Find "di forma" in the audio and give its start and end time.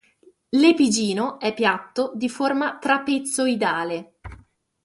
2.15-2.79